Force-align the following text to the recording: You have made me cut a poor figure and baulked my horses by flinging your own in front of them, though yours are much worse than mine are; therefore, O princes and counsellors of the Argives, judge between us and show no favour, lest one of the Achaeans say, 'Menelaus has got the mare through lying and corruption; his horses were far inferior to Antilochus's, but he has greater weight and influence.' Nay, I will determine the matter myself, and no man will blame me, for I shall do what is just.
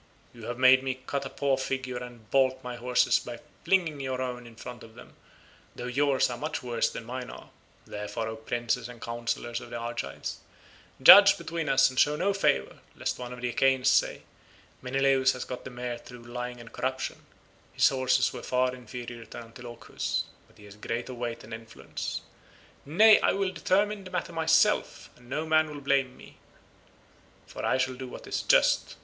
You 0.33 0.45
have 0.47 0.57
made 0.57 0.81
me 0.81 0.95
cut 1.05 1.27
a 1.27 1.29
poor 1.29 1.59
figure 1.59 1.97
and 1.97 2.27
baulked 2.31 2.63
my 2.63 2.75
horses 2.75 3.19
by 3.19 3.37
flinging 3.63 3.99
your 3.99 4.19
own 4.19 4.47
in 4.47 4.55
front 4.55 4.81
of 4.81 4.95
them, 4.95 5.15
though 5.75 5.85
yours 5.85 6.27
are 6.31 6.39
much 6.39 6.63
worse 6.63 6.89
than 6.89 7.05
mine 7.05 7.29
are; 7.29 7.51
therefore, 7.85 8.27
O 8.29 8.35
princes 8.35 8.89
and 8.89 8.99
counsellors 8.99 9.61
of 9.61 9.69
the 9.69 9.75
Argives, 9.75 10.39
judge 11.03 11.37
between 11.37 11.69
us 11.69 11.87
and 11.91 11.99
show 11.99 12.15
no 12.15 12.33
favour, 12.33 12.79
lest 12.95 13.19
one 13.19 13.31
of 13.31 13.41
the 13.41 13.49
Achaeans 13.49 13.91
say, 13.91 14.23
'Menelaus 14.81 15.33
has 15.33 15.45
got 15.45 15.65
the 15.65 15.69
mare 15.69 15.99
through 15.99 16.23
lying 16.23 16.59
and 16.59 16.73
corruption; 16.73 17.23
his 17.71 17.87
horses 17.89 18.33
were 18.33 18.41
far 18.41 18.73
inferior 18.73 19.25
to 19.27 19.37
Antilochus's, 19.37 20.23
but 20.47 20.57
he 20.57 20.65
has 20.65 20.75
greater 20.77 21.13
weight 21.13 21.43
and 21.43 21.53
influence.' 21.53 22.21
Nay, 22.87 23.19
I 23.19 23.33
will 23.33 23.51
determine 23.51 24.03
the 24.03 24.09
matter 24.09 24.33
myself, 24.33 25.11
and 25.15 25.29
no 25.29 25.45
man 25.45 25.69
will 25.69 25.79
blame 25.79 26.17
me, 26.17 26.37
for 27.45 27.63
I 27.63 27.77
shall 27.77 27.93
do 27.93 28.07
what 28.07 28.25
is 28.25 28.41
just. 28.41 28.95